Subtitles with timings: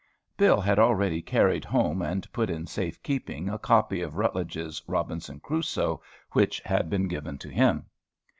[0.35, 5.39] Bill had already carried home and put in safe keeping a copy of Routledge's "Robinson
[5.39, 7.85] Crusoe," which had been given to him.